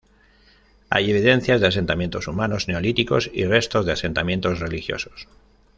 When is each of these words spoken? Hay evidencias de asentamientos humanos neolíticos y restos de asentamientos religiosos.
Hay 0.89 1.11
evidencias 1.11 1.61
de 1.61 1.67
asentamientos 1.67 2.27
humanos 2.27 2.67
neolíticos 2.67 3.29
y 3.31 3.45
restos 3.45 3.85
de 3.85 3.91
asentamientos 3.91 4.57
religiosos. 4.59 5.27